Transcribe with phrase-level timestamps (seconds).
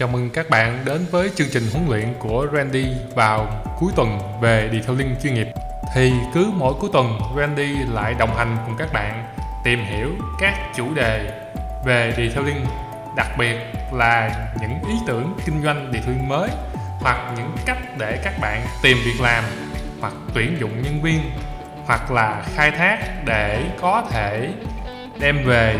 [0.00, 4.18] Chào mừng các bạn đến với chương trình huấn luyện của Randy vào cuối tuần
[4.40, 5.46] về detailing chuyên nghiệp.
[5.94, 10.08] Thì cứ mỗi cuối tuần Randy lại đồng hành cùng các bạn tìm hiểu
[10.40, 11.42] các chủ đề
[11.84, 12.66] về detailing,
[13.16, 13.56] đặc biệt
[13.92, 16.48] là những ý tưởng kinh doanh detailing mới
[17.00, 19.44] hoặc những cách để các bạn tìm việc làm
[20.00, 21.20] hoặc tuyển dụng nhân viên
[21.86, 24.52] hoặc là khai thác để có thể
[25.20, 25.76] đem về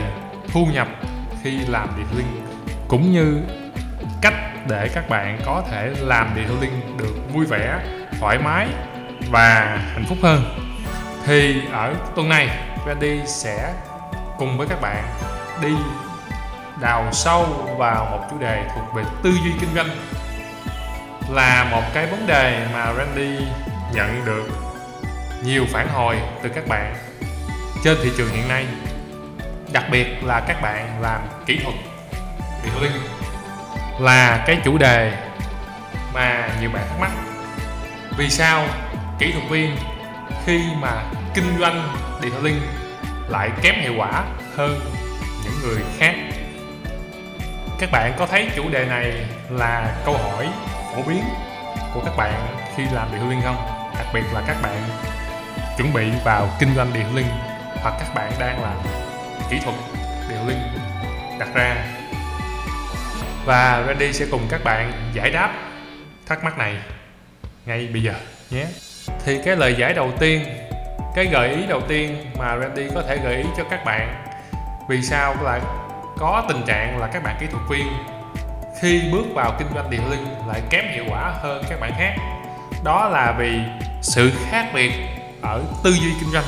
[0.52, 0.88] thu nhập
[1.42, 2.42] khi làm detailing
[2.88, 3.42] cũng như
[4.22, 4.34] cách
[4.68, 7.80] để các bạn có thể làm detailing được vui vẻ,
[8.20, 8.66] thoải mái
[9.30, 10.44] và hạnh phúc hơn.
[11.26, 12.48] Thì ở tuần này,
[12.86, 13.72] Randy sẽ
[14.38, 15.04] cùng với các bạn
[15.62, 15.74] đi
[16.80, 17.46] đào sâu
[17.78, 19.88] vào một chủ đề thuộc về tư duy kinh doanh,
[21.30, 23.44] là một cái vấn đề mà Randy
[23.94, 24.48] nhận được
[25.44, 26.94] nhiều phản hồi từ các bạn
[27.84, 28.66] trên thị trường hiện nay,
[29.72, 31.74] đặc biệt là các bạn làm kỹ thuật
[32.64, 33.02] detailing
[34.00, 35.12] là cái chủ đề
[36.14, 37.10] mà nhiều bạn thắc mắc.
[38.18, 38.64] Vì sao
[39.18, 39.76] kỹ thuật viên
[40.46, 41.02] khi mà
[41.34, 42.60] kinh doanh detailing
[43.28, 44.24] lại kém hiệu quả
[44.56, 44.80] hơn
[45.44, 46.14] những người khác?
[47.78, 49.12] Các bạn có thấy chủ đề này
[49.50, 50.48] là câu hỏi
[50.94, 51.24] phổ biến
[51.94, 53.90] của các bạn khi làm detailing không?
[53.98, 54.82] Đặc biệt là các bạn
[55.76, 57.30] chuẩn bị vào kinh doanh detailing
[57.82, 58.76] hoặc các bạn đang làm
[59.50, 59.76] kỹ thuật
[60.28, 60.62] detailing
[61.38, 61.99] đặt ra
[63.50, 65.52] và Randy sẽ cùng các bạn giải đáp
[66.26, 66.76] thắc mắc này
[67.66, 68.12] ngay bây giờ
[68.50, 68.66] nhé.
[69.24, 70.44] Thì cái lời giải đầu tiên,
[71.14, 74.24] cái gợi ý đầu tiên mà Randy có thể gợi ý cho các bạn,
[74.88, 75.60] vì sao lại
[76.18, 77.86] có tình trạng là các bạn kỹ thuật viên
[78.82, 82.14] khi bước vào kinh doanh điện linh lại kém hiệu quả hơn các bạn khác?
[82.84, 83.58] Đó là vì
[84.02, 84.92] sự khác biệt
[85.42, 86.44] ở tư duy kinh doanh.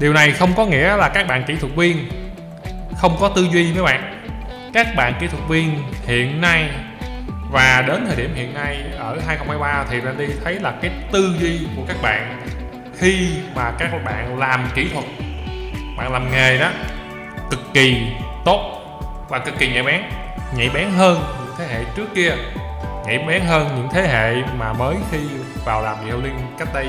[0.00, 2.08] Điều này không có nghĩa là các bạn kỹ thuật viên
[2.96, 4.19] không có tư duy mấy bạn
[4.72, 6.70] các bạn kỹ thuật viên hiện nay
[7.50, 11.58] và đến thời điểm hiện nay ở 2023 thì Randy thấy là cái tư duy
[11.76, 12.40] của các bạn
[12.98, 15.04] khi mà các bạn làm kỹ thuật,
[15.98, 16.70] bạn làm nghề đó
[17.50, 17.96] cực kỳ
[18.44, 18.80] tốt
[19.28, 20.02] và cực kỳ nhạy bén
[20.56, 22.32] nhạy bén hơn những thế hệ trước kia,
[23.06, 25.18] nhạy bén hơn những thế hệ mà mới khi
[25.64, 26.86] vào làm detailing cách đây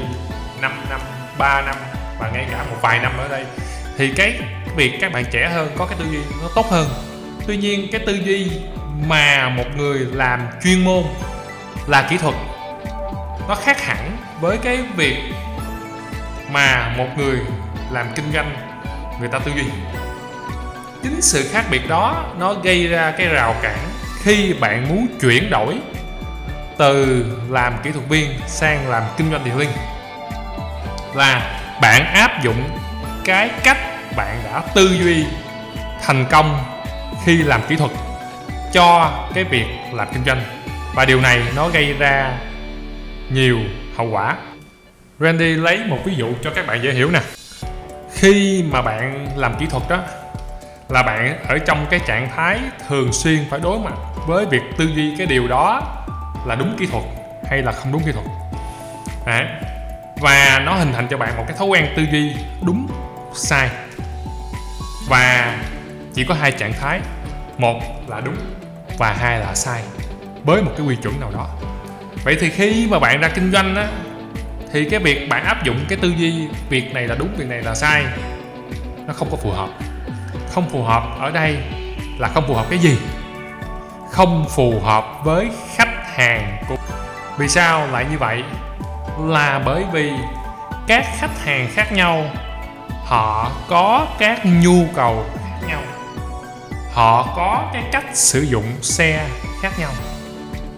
[0.62, 1.00] 5 năm
[1.38, 1.76] 3 năm
[2.20, 3.46] và ngay cả một vài năm ở đây.
[3.98, 4.40] Thì cái
[4.76, 7.11] việc các bạn trẻ hơn có cái tư duy nó tốt hơn
[7.48, 8.48] tuy nhiên, cái tư duy
[9.08, 11.04] mà một người làm chuyên môn
[11.88, 12.36] là kỹ thuật,
[13.48, 15.18] nó khác hẳn với cái việc
[16.52, 17.40] mà một người
[17.92, 18.56] làm kinh doanh,
[19.20, 19.64] người ta tư duy.
[21.04, 23.78] Chính sự khác biệt đó, nó gây ra cái rào cản
[24.24, 25.78] khi bạn muốn chuyển đổi
[26.78, 29.72] từ làm kỹ thuật viên sang làm kinh doanh detailing
[31.14, 32.70] là bạn áp dụng
[33.26, 33.78] cái cách
[34.16, 35.26] bạn đã tư duy
[36.02, 36.64] thành công
[37.26, 37.92] khi làm kỹ thuật
[38.74, 40.42] cho cái việc làm kinh doanh.
[40.96, 42.38] Và điều này nó gây ra
[43.30, 43.60] nhiều
[43.98, 44.36] hậu quả.
[45.20, 47.22] Randy lấy một ví dụ cho các bạn dễ hiểu nè.
[48.14, 50.00] Khi mà bạn làm kỹ thuật đó,
[50.90, 53.94] là bạn ở trong cái trạng thái thường xuyên phải đối mặt
[54.28, 55.82] với việc tư duy cái điều đó
[56.46, 57.04] là đúng kỹ thuật
[57.50, 58.26] hay là không đúng kỹ thuật.
[59.26, 59.46] Đấy.
[60.22, 62.88] và nó hình thành cho bạn một cái thói quen tư duy đúng,
[63.34, 63.70] sai.
[65.08, 65.58] Và
[66.14, 67.00] chỉ có hai trạng thái.
[67.58, 68.36] Một là đúng
[68.98, 69.84] và hai là sai,
[70.44, 71.48] với một cái quy chuẩn nào đó.
[72.24, 73.88] Vậy thì khi mà bạn ra kinh doanh á,
[74.72, 77.64] thì cái việc bạn áp dụng cái tư duy việc này là đúng, việc này
[77.64, 78.06] là sai,
[79.08, 79.70] nó không có phù hợp.
[80.52, 81.58] Không phù hợp ở đây
[82.20, 82.98] là không phù hợp cái gì?
[84.12, 86.76] Không phù hợp với khách hàng của
[87.38, 88.44] vì sao lại như vậy?
[89.20, 90.12] Là bởi vì
[90.88, 92.26] các khách hàng khác nhau,
[93.06, 95.82] họ có các nhu cầu khác nhau
[96.92, 99.28] họ có cái cách sử dụng xe
[99.62, 99.92] khác nhau.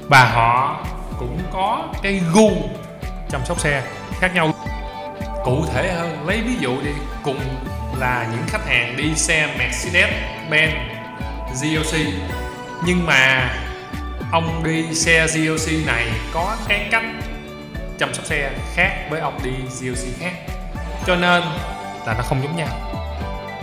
[0.10, 0.86] Và họ
[1.20, 2.52] cũng có cái gu
[3.30, 3.84] chăm sóc xe
[4.20, 4.52] khác nhau.
[5.44, 6.92] Cụ thể hơn, lấy ví dụ đi,
[7.24, 7.40] cùng
[8.00, 10.10] là những khách hàng đi xe Mercedes
[10.50, 10.72] Benz
[11.62, 11.98] GLC
[12.86, 13.50] nhưng mà
[14.32, 17.04] ông đi xe GLC này có cái cách
[18.00, 20.34] chăm sóc xe khác với ông đi GLC khác.
[21.06, 21.44] Cho nên
[22.06, 22.93] là nó không giống nhau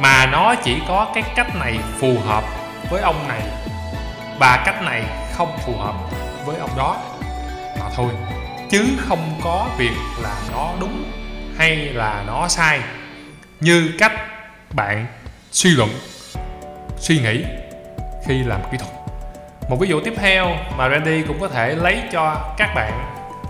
[0.01, 2.45] mà nó chỉ có cái cách này phù hợp
[2.91, 3.43] với ông này.
[4.39, 5.95] Và cách này không phù hợp
[6.45, 6.97] với ông đó.
[7.81, 8.11] Mà thôi,
[8.71, 11.13] chứ không có việc là nó đúng
[11.59, 12.81] hay là nó sai.
[13.61, 14.13] Như cách
[14.71, 15.07] bạn
[15.53, 15.91] suy luận,
[16.97, 17.45] suy nghĩ
[18.27, 18.93] khi làm kỹ thuật.
[19.69, 22.93] Một ví dụ tiếp theo mà Randy cũng có thể lấy cho các bạn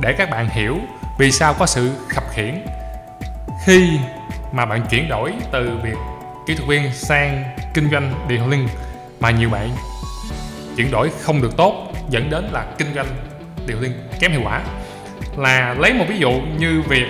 [0.00, 0.79] để các bạn hiểu
[1.19, 2.64] vì sao có sự khập khiển
[3.64, 3.99] khi
[4.53, 5.96] mà bạn chuyển đổi từ việc
[6.50, 7.44] kỹ thuật viên sang
[7.75, 8.69] kinh doanh detailing
[9.20, 9.70] mà nhiều bạn
[10.76, 13.06] chuyển đổi không được tốt dẫn đến là kinh doanh
[13.67, 14.61] điều liên kém hiệu quả.
[15.37, 17.06] Là lấy một ví dụ như việc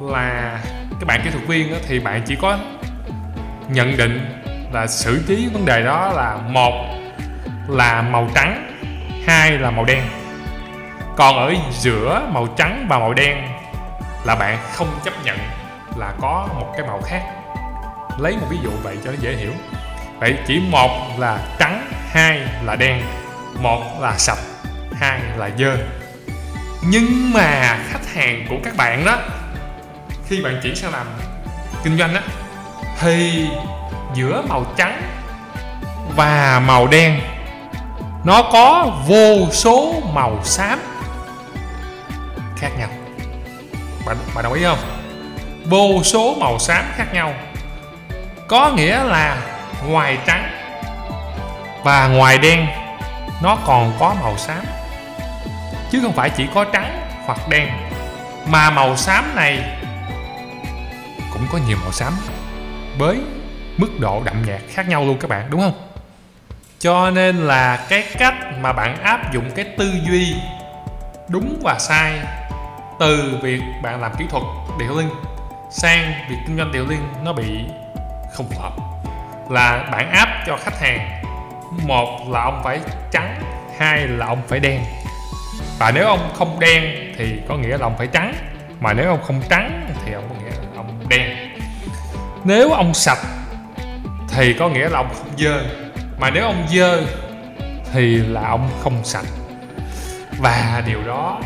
[0.00, 0.58] là
[0.90, 2.58] các bạn kỹ thuật viên thì bạn chỉ có
[3.68, 4.42] nhận định
[4.72, 6.72] là xử trí vấn đề đó là một
[7.68, 8.78] là màu trắng,
[9.26, 10.02] hai là màu đen.
[11.16, 13.36] Còn ở giữa màu trắng và màu đen
[14.24, 15.38] là bạn không chấp nhận
[15.96, 17.22] là có một cái màu khác
[18.18, 19.52] lấy một ví dụ vậy cho nó dễ hiểu.
[20.20, 23.02] Vậy chỉ một là trắng, hai là đen,
[23.60, 24.38] một là sạch,
[24.92, 25.76] hai là dơ.
[26.82, 29.18] Nhưng mà khách hàng của các bạn đó,
[30.28, 31.06] khi bạn chuyển sang làm
[31.84, 32.22] kinh doanh á,
[33.00, 33.46] thì
[34.14, 35.02] giữa màu trắng
[36.16, 37.20] và màu đen,
[38.24, 40.80] nó có vô số màu xám
[42.56, 42.88] khác nhau.
[44.06, 44.78] Bạn bạn đồng ý không?
[45.64, 47.34] Vô số màu xám khác nhau
[48.48, 49.36] có nghĩa là
[49.86, 50.50] ngoài trắng
[51.84, 52.66] và ngoài đen,
[53.42, 54.64] nó còn có màu xám.
[55.90, 57.68] Chứ không phải chỉ có trắng hoặc đen,
[58.46, 59.78] mà màu xám này
[61.32, 62.12] cũng có nhiều màu xám
[62.98, 63.20] với
[63.76, 65.88] mức độ đậm nhạt khác nhau luôn các bạn, đúng không?
[66.78, 70.34] Cho nên là cái cách mà bạn áp dụng cái tư duy
[71.28, 72.20] đúng và sai
[73.00, 74.42] từ việc bạn làm kỹ thuật
[74.78, 75.10] điệu linh
[75.70, 77.64] sang việc kinh doanh điệu linh nó bị
[78.36, 78.72] không phù hợp.
[79.50, 81.22] Là bạn áp cho khách hàng.
[81.86, 82.80] Một là ông phải
[83.10, 83.42] trắng,
[83.78, 84.80] hai là ông phải đen.
[85.78, 86.84] Và nếu ông không đen
[87.18, 88.34] thì có nghĩa là ông phải trắng.
[88.80, 91.36] Mà nếu ông không trắng thì ông có nghĩa là ông đen.
[92.44, 93.18] Nếu ông sạch
[94.28, 95.62] thì có nghĩa là ông không dơ.
[96.18, 97.02] Mà nếu ông dơ
[97.92, 99.26] thì là ông không sạch.
[100.38, 101.40] Và điều đó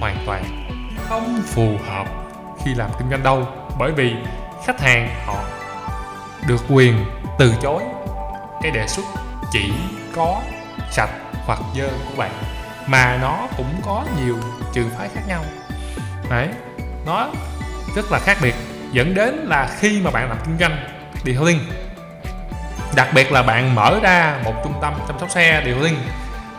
[0.00, 0.44] hoàn toàn
[1.08, 2.06] không phù hợp
[2.64, 3.46] khi làm kinh doanh đâu.
[3.78, 4.14] Bởi vì
[4.66, 5.34] khách hàng họ
[6.46, 7.04] được quyền
[7.38, 7.82] từ chối.
[8.62, 9.04] Cái đề xuất
[9.52, 9.72] chỉ
[10.14, 10.42] có
[10.90, 11.10] sạch
[11.46, 12.30] hoặc dơ của bạn,
[12.86, 14.36] mà nó cũng có nhiều
[14.72, 15.44] trường phái khác nhau.
[16.30, 16.48] Đấy,
[17.06, 17.28] nó
[17.96, 18.54] rất là khác biệt,
[18.92, 20.76] dẫn đến là khi mà bạn làm kinh doanh
[21.24, 21.60] detailing
[22.96, 25.96] đặc biệt là bạn mở ra một trung tâm chăm sóc xe detailing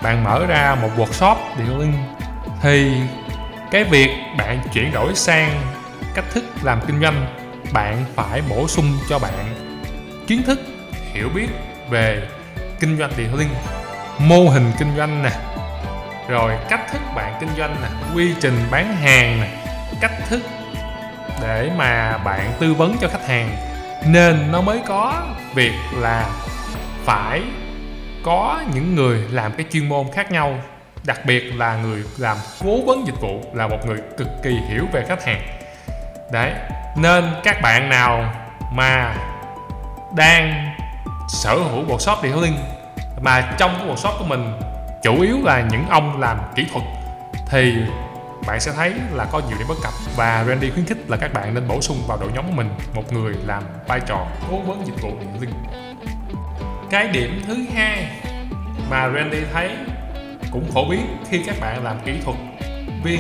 [0.02, 1.94] bạn mở ra một workshop detailing
[2.62, 2.92] thì
[3.72, 5.62] cái việc bạn chuyển đổi sang
[6.14, 7.26] cách thức làm kinh doanh,
[7.74, 9.69] bạn phải bổ sung cho bạn
[10.30, 10.60] kiến thức,
[11.14, 11.48] hiểu biết
[11.90, 12.28] về
[12.80, 13.56] kinh doanh điện detailing
[14.20, 15.32] mô hình kinh doanh nè,
[16.28, 19.48] rồi cách thức bạn kinh doanh nè, quy trình bán hàng nè,
[20.02, 20.42] cách thức
[21.42, 23.56] để mà bạn tư vấn cho khách hàng.
[24.06, 26.30] Nên nó mới có việc là
[27.06, 27.42] phải
[28.24, 30.60] có những người làm cái chuyên môn khác nhau,
[31.04, 34.86] đặc biệt là người làm cố vấn dịch vụ, là một người cực kỳ hiểu
[34.92, 35.42] về khách hàng.
[36.32, 36.52] Đấy,
[36.98, 38.34] nên các bạn nào
[38.74, 39.16] mà
[40.16, 40.76] đang
[41.28, 42.58] sở hữu workshop detailing
[43.22, 44.52] mà trong cái workshop của mình,
[45.04, 46.86] chủ yếu là những ông làm kỹ thuật,
[47.50, 47.76] thì
[48.48, 49.94] bạn sẽ thấy là có nhiều điểm bất cập.
[50.16, 52.70] Và Randy khuyến khích là các bạn nên bổ sung vào đội nhóm của mình
[52.94, 55.54] một người làm vai trò cố vấn dịch vụ điện linh
[56.90, 58.08] cái điểm thứ hai
[58.90, 59.78] mà Randy thấy
[60.52, 62.38] cũng phổ biến khi các bạn làm kỹ thuật
[63.04, 63.20] viên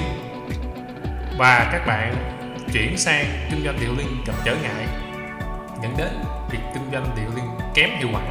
[1.37, 2.15] và các bạn
[2.73, 4.87] chuyển sang kinh doanh điều liên gặp trở ngại
[5.81, 8.21] dẫn đến việc kinh doanh điều liên kém hiệu quả.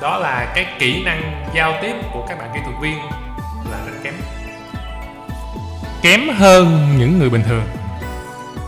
[0.00, 2.98] Đó là cái kỹ năng giao tiếp của các bạn kỹ thuật viên
[3.70, 4.14] là rất kém.
[6.02, 7.64] Kém hơn những người bình thường.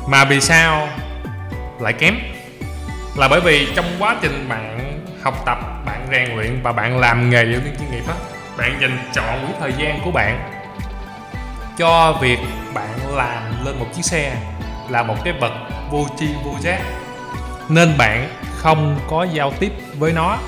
[0.07, 0.89] Mà vì sao
[1.81, 2.19] lại kém?
[3.17, 7.31] Là bởi vì trong quá trình bạn học tập, bạn rèn luyện và bạn làm
[7.31, 8.15] nghề điều liên chuyên nghiệp á,
[8.57, 10.51] bạn dành chọn quỹ thời gian của bạn
[11.79, 12.39] cho việc
[12.75, 14.37] bạn làm lên một chiếc xe
[14.89, 15.53] là một cái vật
[15.91, 16.81] vô chi vô giác
[17.69, 20.39] nên bạn không có giao tiếp với nó.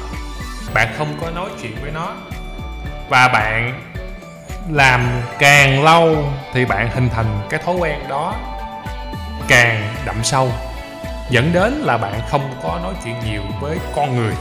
[0.74, 2.12] Bạn không có nói chuyện với nó.
[3.08, 3.82] Và bạn
[4.70, 8.34] làm càng lâu thì bạn hình thành cái thói quen đó
[9.48, 10.52] càng đậm sâu.
[11.30, 14.34] Dẫn đến là bạn không có nói chuyện nhiều với con người.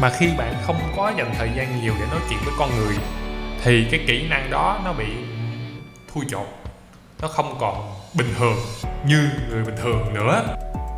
[0.00, 2.96] Mà khi bạn không có dành thời gian nhiều để nói chuyện với con người,
[3.64, 5.06] thì cái kỹ năng đó nó bị
[6.14, 6.46] thui chột.
[7.22, 8.56] Nó không còn bình thường
[9.06, 10.42] như người bình thường nữa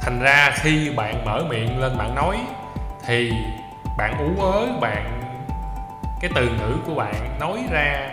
[0.00, 2.38] thành ra khi bạn mở miệng lên bạn nói,
[3.06, 3.32] thì
[3.98, 5.20] bạn ú ớ bạn,
[6.20, 8.10] cái từ ngữ của bạn nói ra,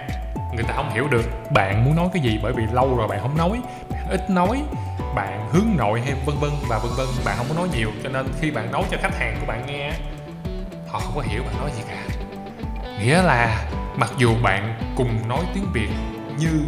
[0.53, 3.19] người ta không hiểu được bạn muốn nói cái gì bởi vì lâu rồi bạn
[3.21, 4.63] không nói, bạn ít nói,
[5.15, 7.91] bạn hướng nội hay vân vân và vân vân, bạn không có nói nhiều.
[8.03, 9.91] Cho nên khi bạn nói cho khách hàng của bạn nghe,
[10.87, 12.03] họ không có hiểu bạn nói gì cả.
[12.99, 13.65] Nghĩa là
[13.95, 15.89] mặc dù bạn cùng nói tiếng việt
[16.39, 16.65] như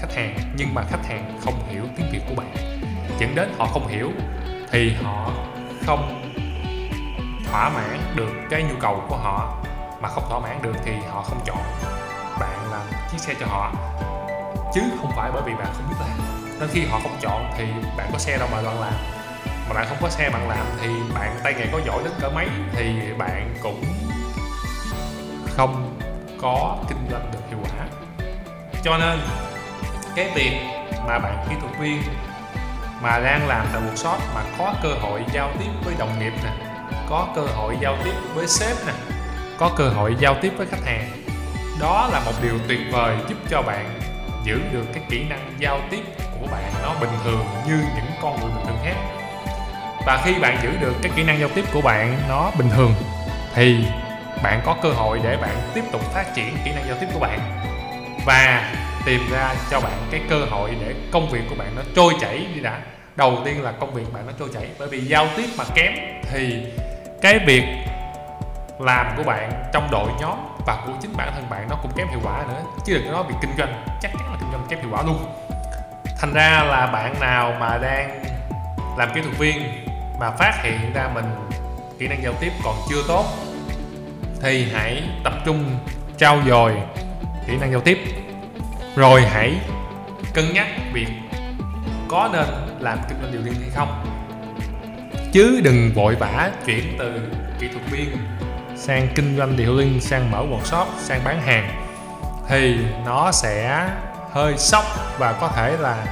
[0.00, 2.54] khách hàng, nhưng mà khách hàng không hiểu tiếng việt của bạn.
[3.18, 4.10] Dẫn đến họ không hiểu
[4.72, 5.30] thì họ
[5.86, 6.32] không
[7.50, 9.56] thỏa mãn được cái nhu cầu của họ,
[10.00, 11.62] mà không thỏa mãn được thì họ không chọn
[12.40, 13.72] bạn làm chiếc xe cho họ.
[14.74, 16.18] Chứ không phải bởi vì bạn không biết làm.
[16.60, 17.64] Nên khi họ không chọn thì
[17.96, 18.92] bạn có xe đâu mà bạn làm.
[19.68, 22.28] Mà bạn không có xe bạn làm thì bạn tay nghề có giỏi đến cỡ
[22.28, 23.84] mấy thì bạn cũng
[25.56, 25.98] không
[26.42, 27.86] có kinh doanh được hiệu quả.
[28.82, 29.20] Cho nên,
[30.16, 30.60] cái việc
[31.06, 32.02] mà bạn kỹ thuật viên
[33.02, 36.50] mà đang làm tại workshop mà có cơ hội giao tiếp với đồng nghiệp nè,
[37.08, 38.92] có cơ hội giao tiếp với sếp nè,
[39.58, 41.08] có cơ hội giao tiếp với khách hàng.
[41.80, 44.00] Đó là một điều tuyệt vời giúp cho bạn
[44.44, 46.02] giữ được cái kỹ năng giao tiếp
[46.40, 48.96] của bạn nó bình thường như những con người bình thường khác.
[50.06, 52.94] Và khi bạn giữ được cái kỹ năng giao tiếp của bạn nó bình thường,
[53.54, 53.84] thì
[54.42, 57.20] bạn có cơ hội để bạn tiếp tục phát triển kỹ năng giao tiếp của
[57.20, 57.40] bạn.
[58.26, 58.72] Và
[59.04, 62.46] tìm ra cho bạn cái cơ hội để công việc của bạn nó trôi chảy
[62.54, 62.80] đi đã.
[63.16, 65.92] Đầu tiên là công việc bạn nó trôi chảy, bởi vì giao tiếp mà kém
[66.22, 66.66] thì
[67.22, 67.64] cái việc
[68.78, 72.08] làm của bạn trong đội nhóm và của chính bản thân bạn nó cũng kém
[72.08, 72.62] hiệu quả nữa.
[72.86, 75.18] Chứ đừng nói việc kinh doanh, chắc chắn là kinh doanh kém hiệu quả luôn.
[76.18, 78.24] Thành ra là bạn nào mà đang
[78.98, 79.86] làm kỹ thuật viên
[80.20, 81.24] mà phát hiện ra mình
[81.98, 83.24] kỹ năng giao tiếp còn chưa tốt
[84.42, 85.64] thì hãy tập trung
[86.16, 86.72] trau dồi
[87.46, 87.98] kỹ năng giao tiếp
[88.96, 89.60] rồi hãy
[90.34, 91.08] cân nhắc việc
[92.08, 92.46] có nên
[92.80, 94.04] làm kinh doanh điều riêng hay không.
[95.32, 97.20] Chứ đừng vội vã chuyển từ
[97.60, 98.16] kỹ thuật viên
[98.76, 101.70] sang kinh doanh điều liên sang mở workshop, sang bán hàng.
[102.48, 103.88] Thì nó sẽ
[104.32, 104.84] hơi sốc
[105.18, 106.06] và có thể là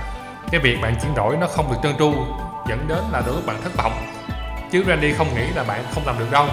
[0.51, 2.15] cái việc bạn chuyển đổi nó không được trơn tru,
[2.69, 3.93] dẫn đến là đôi lúc bạn thất vọng.
[4.73, 6.47] Chứ Randy không nghĩ là bạn không làm được đâu.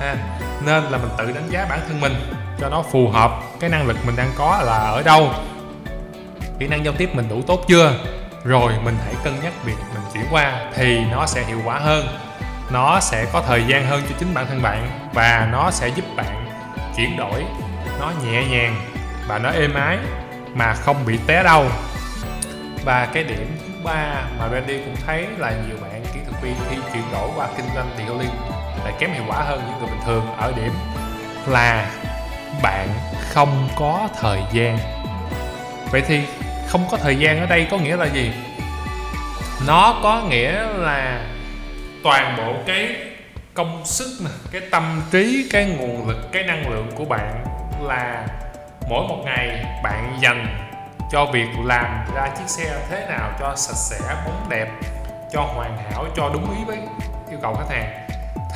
[0.00, 0.16] Ha.
[0.66, 2.12] nên là mình tự đánh giá bản thân mình
[2.60, 5.30] cho nó phù hợp, cái năng lực mình đang có là ở đâu
[6.62, 7.94] kỹ năng giao tiếp mình đủ tốt chưa?
[8.44, 12.06] Rồi, mình hãy cân nhắc việc mình chuyển qua thì nó sẽ hiệu quả hơn.
[12.70, 16.04] Nó sẽ có thời gian hơn cho chính bản thân bạn và nó sẽ giúp
[16.16, 16.46] bạn
[16.96, 17.44] chuyển đổi.
[18.00, 18.76] Nó nhẹ nhàng
[19.28, 19.98] và nó êm ái
[20.54, 21.66] mà không bị té đâu
[22.84, 26.54] và cái điểm thứ ba mà Randy cũng thấy là nhiều bạn kỹ thuật viên
[26.70, 28.34] khi chuyển đổi qua kinh doanh detailing
[28.84, 30.26] lại kém hiệu quả hơn những người bình thường.
[30.38, 30.72] Ở điểm
[31.46, 31.90] là
[32.62, 32.88] bạn
[33.30, 34.78] không có thời gian.
[35.90, 36.20] Vậy thì
[36.72, 38.32] không có thời gian ở đây có nghĩa là gì?
[39.66, 41.26] Nó có nghĩa là
[42.04, 42.96] toàn bộ cái
[43.54, 44.18] công sức
[44.52, 47.44] cái tâm trí, cái nguồn lực, cái năng lượng của bạn
[47.80, 48.26] là
[48.88, 50.70] mỗi một ngày bạn dành
[51.12, 54.68] cho việc làm ra chiếc xe thế nào cho sạch sẽ, bóng đẹp,
[55.32, 56.78] cho hoàn hảo, cho đúng ý với
[57.30, 58.06] yêu cầu khách hàng.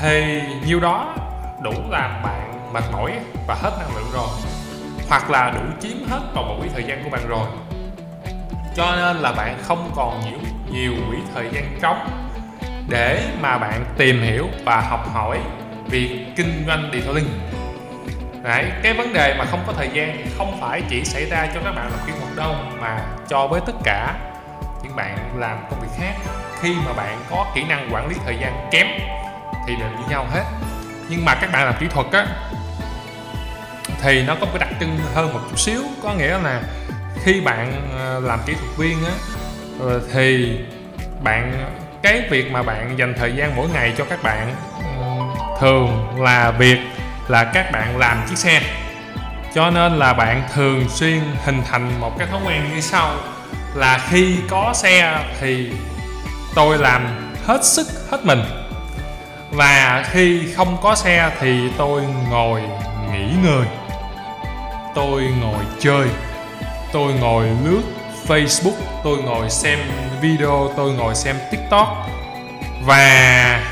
[0.00, 1.14] Thì nhiêu đó
[1.62, 3.12] đủ làm bạn mệt mỏi
[3.46, 4.28] và hết năng lượng rồi,
[5.08, 7.46] hoặc là đủ chiếm hết toàn bộ cái thời gian của bạn rồi
[8.76, 10.38] cho nên là bạn không còn nhiều
[10.70, 12.08] nhiều quỹ thời gian trống
[12.88, 15.38] để mà bạn tìm hiểu và học hỏi
[15.86, 17.28] việc kinh doanh detailing.
[18.42, 21.46] Đấy, cái vấn đề mà không có thời gian thì không phải chỉ xảy ra
[21.54, 24.14] cho các bạn làm kỹ thuật đâu mà cho với tất cả
[24.82, 26.14] những bạn làm công việc khác.
[26.60, 28.86] Khi mà bạn có kỹ năng quản lý thời gian kém
[29.66, 30.44] thì đều như nhau hết.
[31.08, 32.26] Nhưng mà các bạn làm kỹ thuật á
[34.02, 35.82] thì nó có một cái đặc trưng hơn một chút xíu.
[36.02, 36.62] Có nghĩa là
[37.26, 39.12] khi bạn ờ, làm kỹ thuật viên á
[39.80, 40.58] ờ, thì
[41.22, 41.52] bạn,
[42.02, 46.50] cái việc mà bạn dành thời gian mỗi ngày cho các bạn ừ, thường là
[46.50, 46.78] việc
[47.28, 48.60] là các bạn làm chiếc xe.
[49.54, 53.14] Cho nên là bạn thường xuyên hình thành một cái thói quen như sau,
[53.74, 55.70] là khi có xe thì
[56.54, 57.06] tôi làm
[57.46, 58.42] hết sức hết mình.
[59.50, 62.62] Và khi không có xe thì tôi ngồi
[63.12, 63.66] nghỉ ngơi.
[64.94, 66.08] Tôi ngồi chơi
[66.96, 67.82] tôi ngồi lướt
[68.26, 68.74] Facebook,
[69.04, 69.78] tôi ngồi xem
[70.20, 72.06] video, tôi ngồi xem TikTok.
[72.84, 73.62] Và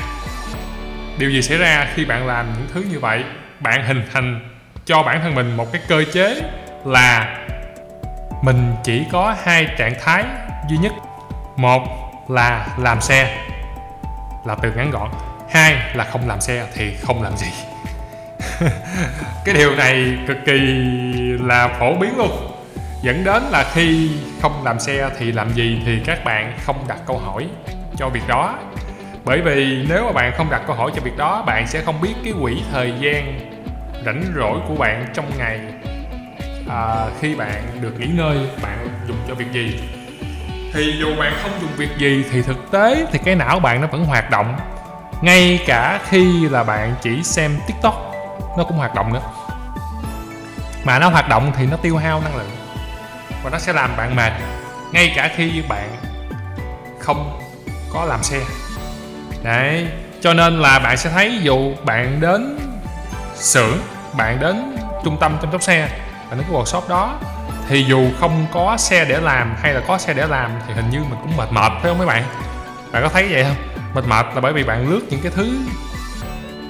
[1.19, 3.25] điều gì xảy ra khi bạn làm những thứ như vậy?
[3.61, 4.41] Bạn hình thành,
[4.87, 6.41] cho bản thân mình một cái cơ chế
[6.85, 7.39] là
[8.43, 10.25] mình chỉ có hai trạng thái
[10.69, 10.93] duy nhất.
[11.57, 11.83] Một
[12.29, 13.47] là làm xe,
[14.47, 15.09] là từ ngắn gọn.
[15.51, 17.49] Hai là không làm xe thì không làm gì.
[19.45, 20.61] Cái điều này cực kỳ
[21.41, 22.54] là phổ biến luôn
[23.05, 24.11] dẫn đến là khi
[24.43, 27.49] không làm xe thì làm gì thì các bạn không đặt câu hỏi
[27.97, 28.59] cho việc đó.
[29.25, 32.01] Bởi vì nếu mà bạn không đặt câu hỏi cho việc đó bạn sẽ không
[32.01, 33.41] biết cái quỹ thời gian
[34.05, 35.61] rảnh rỗi của bạn trong ngày
[36.69, 39.81] à, khi bạn được nghỉ ngơi bạn dùng cho việc gì.
[40.73, 43.87] Thì dù bạn không dùng việc gì thì thực tế thì cái não bạn nó
[43.87, 44.57] vẫn hoạt động.
[45.23, 48.13] Ngay cả khi là bạn chỉ xem tiktok
[48.59, 49.23] nó cũng hoạt động nữa.
[50.85, 52.64] Mà nó hoạt động thì nó tiêu hao năng lượng
[53.45, 54.33] và nó sẽ làm bạn mệt.
[54.93, 55.97] Ngay cả khi bạn
[57.01, 57.41] không
[57.93, 58.41] có làm xe.
[59.43, 59.87] Đấy,
[60.21, 62.59] cho nên là bạn sẽ thấy dù bạn đến
[63.35, 63.79] xưởng,
[64.17, 65.89] bạn đến trung tâm chăm sóc xe
[66.31, 67.19] bạn đến cái workshop đó,
[67.69, 70.91] thì dù không có xe để làm hay là có xe để làm thì hình
[70.91, 72.25] như mình cũng mệt mệt, phải không mấy bạn?
[72.93, 73.57] Bạn có thấy vậy không?
[73.95, 75.57] Mệt mệt là bởi vì bạn lướt những cái thứ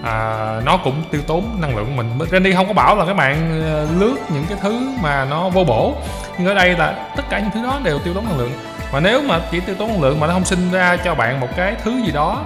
[0.05, 3.15] à, nó cũng tiêu tốn năng lượng của mình Randy không có bảo là các
[3.15, 5.95] bạn ờ, lướt những cái thứ mà nó vô bổ.
[6.39, 8.53] Nhưng ở đây là tất cả những thứ đó đều tiêu tốn năng lượng.
[8.93, 11.41] Và nếu mà chỉ tiêu tốn năng lượng mà nó không sinh ra cho bạn
[11.41, 12.45] một cái thứ gì đó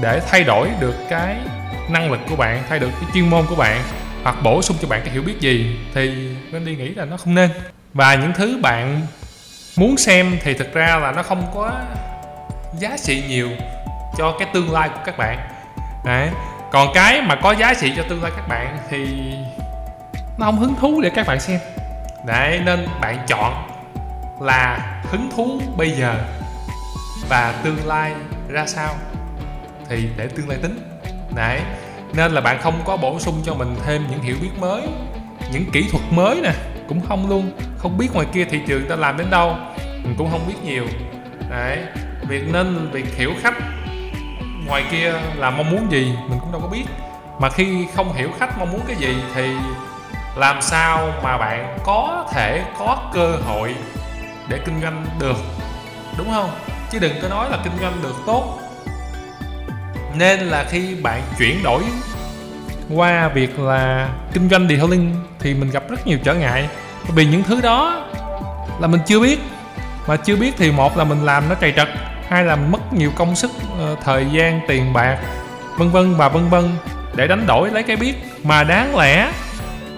[0.00, 1.36] để thay đổi được cái
[1.88, 3.82] năng lực của bạn thay được cái chuyên môn của bạn
[4.22, 7.34] hoặc bổ sung cho bạn cái hiểu biết gì thì Randy nghĩ là nó không
[7.34, 7.50] nên.
[7.94, 9.00] Và những thứ bạn
[9.76, 11.72] muốn xem thì thực ra là nó không có
[12.78, 13.48] giá trị nhiều
[14.18, 15.38] cho cái tương lai của các bạn.
[16.04, 16.28] Đấy
[16.70, 19.32] còn cái mà có giá trị cho tương lai các bạn thì
[20.38, 21.60] nó không hứng thú để các bạn xem.
[22.26, 23.68] Đấy nên bạn chọn
[24.40, 26.14] là hứng thú bây giờ
[27.28, 28.12] và tương lai
[28.48, 28.94] ra sao.
[29.88, 30.78] Thì để tương lai tính.
[31.36, 31.60] Đấy
[32.12, 34.82] nên là bạn không có bổ sung cho mình thêm những hiểu biết mới
[35.52, 36.52] những kỹ thuật mới nè
[36.88, 37.50] cũng không luôn.
[37.78, 39.56] Không biết ngoài kia thị trường ta làm đến đâu
[40.02, 40.86] mình cũng không biết nhiều.
[41.50, 41.78] Đấy
[42.28, 43.54] việc nên việc hiểu khách
[44.68, 46.84] ngoài kia là mong muốn gì mình cũng đâu có biết.
[47.38, 49.48] Mà khi không hiểu khách mong muốn cái gì thì
[50.36, 53.74] làm sao mà bạn có thể có cơ hội
[54.48, 55.36] để kinh doanh được,
[56.18, 56.50] đúng không?
[56.90, 58.58] Chứ đừng có nói là kinh doanh được tốt.
[60.14, 61.82] Nên là khi bạn chuyển đổi
[62.94, 66.68] qua việc là kinh doanh detailing thì mình gặp rất nhiều trở ngại.
[67.02, 68.06] Bởi vì những thứ đó
[68.80, 69.40] là mình chưa biết.
[70.06, 71.88] Mà chưa biết thì một là mình làm nó trầy trật
[72.28, 75.18] hay là mất nhiều công sức ờ, thời gian tiền bạc
[75.76, 76.70] vân vân và vân vân
[77.14, 79.32] để đánh đổi lấy cái biết mà đáng lẽ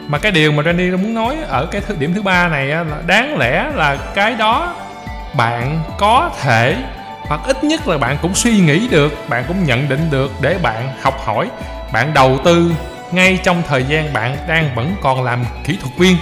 [0.06, 2.84] mà cái điều mà Randy muốn nói ở cái thứ, điểm thứ ba này là
[3.06, 4.74] đáng lẽ là cái đó
[5.36, 6.76] bạn có thể
[7.20, 10.58] hoặc ít nhất là bạn cũng suy nghĩ được bạn cũng nhận định được để
[10.62, 11.48] bạn học hỏi
[11.92, 12.72] bạn đầu tư
[13.12, 16.16] ngay trong thời gian bạn đang vẫn còn làm kỹ thuật viên.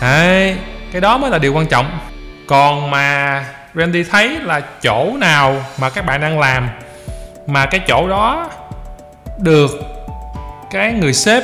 [0.00, 0.56] Đấy,
[0.92, 1.98] cái đó mới là điều quan trọng.
[2.46, 3.44] Còn mà
[3.76, 6.68] Randy thấy là chỗ nào mà các bạn đang làm
[7.46, 8.50] mà cái chỗ đó
[9.38, 9.70] được
[10.70, 11.42] cái người sếp,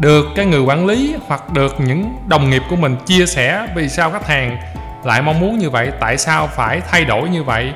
[0.00, 3.66] được cái người quản lý hoặc được những đồng nghiệp của mình chia sẻ?
[3.74, 4.56] Vì sao khách hàng
[5.04, 5.90] lại mong muốn như vậy?
[6.00, 7.72] Tại sao phải thay đổi như vậy?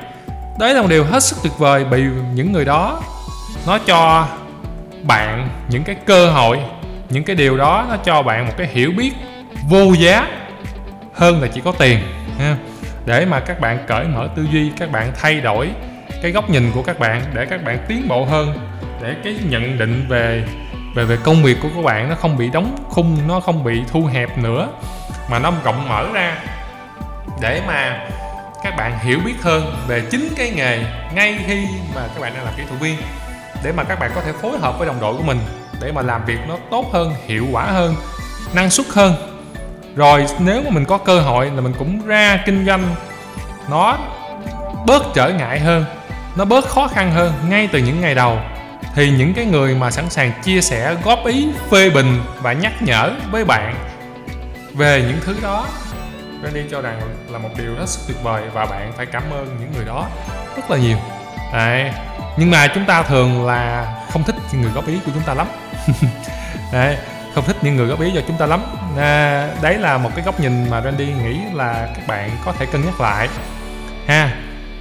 [0.59, 3.01] Đấy là một điều hết sức tuyệt vời vì những người đó
[3.67, 4.27] nó cho
[5.03, 6.59] bạn những cái cơ hội,
[7.09, 9.11] những cái điều đó nó cho bạn một cái hiểu biết
[9.69, 10.27] vô giá
[11.13, 11.99] hơn là chỉ có tiền
[13.07, 15.69] để mà các bạn cởi mở tư duy, các bạn thay đổi
[16.21, 18.57] cái góc nhìn của các bạn, để các bạn tiến bộ hơn,
[19.01, 20.43] để cái nhận định về
[20.95, 23.83] về về công việc của các bạn nó không bị đóng khung, nó không bị
[23.91, 24.67] thu hẹp nữa,
[25.29, 26.37] mà nó rộng mở ra.
[27.41, 28.07] Để mà
[28.63, 32.45] các bạn hiểu biết hơn về chính cái nghề ngay khi mà các bạn đang
[32.45, 32.97] làm kỹ thuật viên,
[33.63, 35.39] để mà các bạn có thể phối hợp với đồng đội của mình,
[35.81, 37.95] để mà làm việc nó tốt hơn, hiệu quả hơn,
[38.55, 39.36] năng suất hơn
[39.97, 42.95] rồi, nếu mà mình có cơ hội là mình cũng ra kinh doanh,
[43.69, 43.97] nó
[44.85, 45.85] bớt trở ngại hơn,
[46.35, 48.39] nó bớt khó khăn hơn ngay từ những ngày đầu
[48.95, 52.73] thì những cái người mà sẵn sàng chia sẻ, góp ý, phê bình và nhắc
[52.81, 53.75] nhở với bạn
[54.73, 55.67] về những thứ đó,
[56.43, 59.71] Randy cho rằng là một điều rất tuyệt vời và bạn phải cảm ơn những
[59.75, 60.07] người đó
[60.55, 60.97] rất là nhiều
[61.53, 61.91] Đấy.
[62.37, 65.47] nhưng mà chúng ta thường là không thích người góp ý của chúng ta lắm
[66.73, 66.97] Đấy
[67.37, 68.63] không thích những người góp ý cho chúng ta lắm.
[68.97, 72.65] À, đấy là một cái góc nhìn mà Randy nghĩ là các bạn có thể
[72.65, 73.27] cân nhắc lại.
[74.07, 74.31] Ha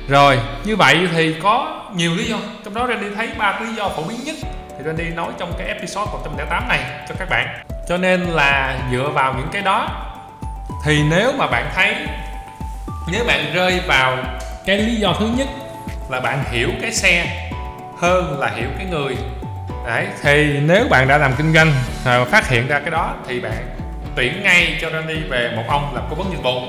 [0.09, 2.37] rồi như vậy thì có nhiều lý do.
[2.65, 4.37] Trong đó Randy thấy ba lý do phổ biến nhất.
[4.69, 7.63] Thì Randy nói trong cái episode 108 này cho các bạn.
[7.89, 9.89] Cho nên là dựa vào những cái đó
[10.85, 11.95] thì nếu mà bạn thấy
[13.13, 14.17] nếu bạn rơi vào
[14.67, 15.49] cái lý do thứ nhất
[16.11, 17.49] là bạn hiểu cái xe
[17.99, 19.17] hơn là hiểu cái người
[19.87, 21.73] đấy, thì nếu bạn đã làm kinh doanh
[22.05, 23.77] và phát hiện ra cái đó thì bạn
[24.17, 26.61] tuyển ngay cho Randy về một ông làm cố vấn dịch vụ.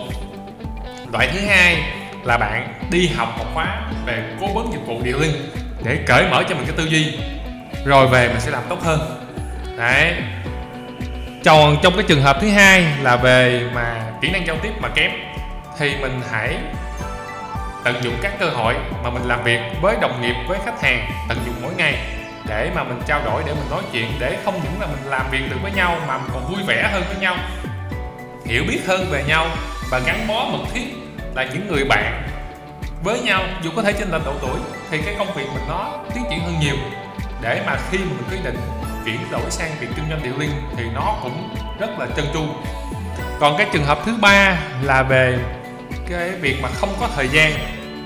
[1.14, 1.78] Loại thứ hai
[2.24, 5.50] là bạn đi học một khóa về cố vấn dịch vụ điều linh
[5.84, 7.18] để cởi mở cho mình cái tư duy,
[7.86, 9.00] rồi về mình sẽ làm tốt hơn.
[9.78, 10.14] Đấy.
[11.46, 14.90] Còn trong cái trường hợp thứ hai là về mà kỹ năng giao tiếp mà
[14.90, 15.12] kém,
[15.80, 16.56] thì mình hãy
[17.84, 21.12] tận dụng các cơ hội mà mình làm việc với đồng nghiệp, với khách hàng
[21.30, 21.96] tận dụng mỗi ngày
[22.48, 25.32] để mà mình trao đổi, để mình nói chuyện, để không những là mình làm
[25.32, 27.38] việc được với nhau mà mình còn vui vẻ hơn với nhau,
[28.46, 29.48] hiểu biết hơn về nhau
[29.92, 30.88] và gắn bó mật thiết
[31.36, 32.28] là những người bạn
[33.04, 33.44] với nhau.
[33.64, 34.60] Dù có thể trên lệch độ tuổi
[34.92, 36.76] thì cái công việc mình nó tiến triển hơn nhiều.
[37.42, 38.58] Để mà khi mình quyết định
[39.06, 42.44] chuyển đổi sang việc kinh doanh điệu linh thì nó cũng rất là chân tru.
[43.40, 45.38] Còn cái trường hợp thứ ba là về
[46.10, 47.52] cái việc mà không có thời gian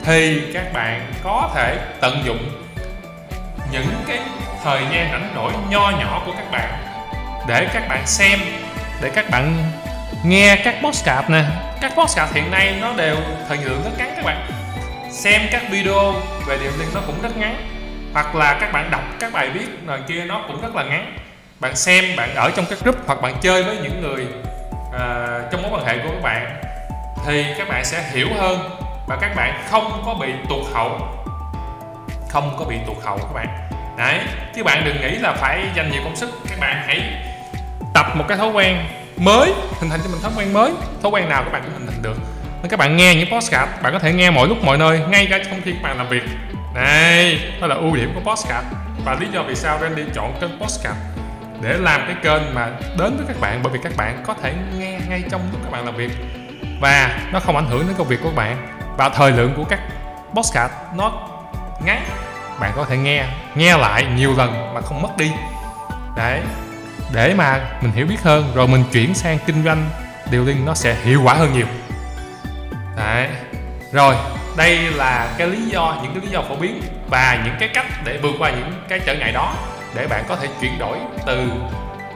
[0.03, 2.60] thì các bạn có thể tận dụng
[3.71, 4.19] những cái
[4.63, 6.69] thời gian rảnh rỗi nho nhỏ của các bạn.
[7.47, 8.39] Để các bạn xem
[9.01, 9.71] để các bạn
[10.25, 11.43] nghe các podcast nè.
[11.81, 13.15] Các podcast hiện nay nó đều
[13.47, 14.47] thời lượng rất ngắn các bạn.
[15.11, 16.13] Xem các video
[16.47, 17.55] về điều liên nó cũng rất ngắn.
[18.13, 21.17] Hoặc là các bạn đọc các bài viết này kia nó cũng rất là ngắn.
[21.59, 24.27] Bạn xem bạn ở trong các group hoặc bạn chơi với những người
[24.87, 26.61] uh, trong mối quan hệ của các bạn
[27.25, 28.69] thì các bạn sẽ hiểu hơn
[29.07, 31.20] và các bạn không có bị tụt hậu
[32.31, 33.47] không có bị tụt hậu các bạn.
[33.97, 34.19] Đấy,
[34.55, 36.29] chứ bạn đừng nghĩ là phải dành nhiều công sức.
[36.49, 37.01] Các bạn hãy
[37.93, 38.77] tập một cái thói quen
[39.17, 41.87] mới, hình thành cho mình thói quen mới, thói quen nào các bạn cũng hình
[41.87, 42.17] thành được.
[42.61, 45.27] Nên các bạn nghe những podcast, bạn có thể nghe mọi lúc, mọi nơi, ngay
[45.29, 46.23] cả trong khi các bạn làm việc.
[46.75, 48.65] Này đó là ưu điểm của podcast
[49.05, 50.97] và lý do vì sao Randy chọn kênh podcast
[51.61, 54.53] để làm cái kênh mà đến với các bạn, bởi vì các bạn có thể
[54.77, 56.11] nghe ngay trong lúc các bạn làm việc.
[56.81, 58.67] Và nó không ảnh hưởng đến công việc của các bạn
[58.97, 59.79] và thời lượng của các
[60.35, 61.27] podcast, nó
[61.85, 62.05] ngắn
[62.59, 65.31] bạn có thể nghe nghe lại nhiều lần mà không mất đi.
[66.15, 66.41] Đấy,
[67.13, 69.89] để mà mình hiểu biết hơn rồi mình chuyển sang kinh doanh,
[70.31, 71.67] điều liên nó sẽ hiệu quả hơn nhiều.
[72.97, 73.27] Đấy,
[73.91, 74.15] rồi,
[74.57, 77.85] đây là cái lý do, những cái lý do phổ biến và những cái cách
[78.03, 79.53] để vượt qua những cái trở ngại đó
[79.95, 81.51] để bạn có thể chuyển đổi từ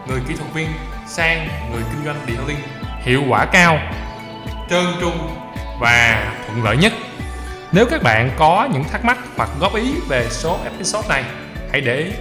[0.08, 0.68] người kỹ thuật viên
[1.08, 2.58] sang người kinh doanh điện liên
[3.02, 3.80] hiệu quả cao,
[4.70, 5.12] trơn tru
[5.80, 6.94] và thuận lợi nhất
[7.76, 11.24] nếu các bạn có những thắc mắc hoặc góp ý về số episode này,
[11.72, 12.12] hãy để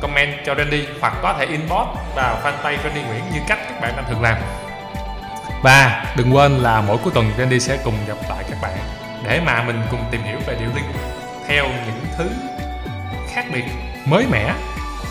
[0.00, 3.96] comment cho Randy hoặc có thể inbox vào fanpage Randy Nguyễn như cách các bạn
[3.96, 4.36] đang thường làm.
[5.62, 8.78] Và đừng quên là mỗi cuối tuần Randy sẽ cùng gặp lại các bạn
[9.24, 10.84] để mà mình cùng tìm hiểu về điệu linh
[11.46, 12.30] theo những thứ
[13.28, 13.64] khác biệt,
[14.04, 14.54] mới mẻ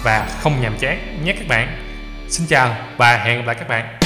[0.04, 1.78] và không nhàm chán nhé các bạn.
[2.30, 4.03] Xin chào và hẹn gặp lại các bạn.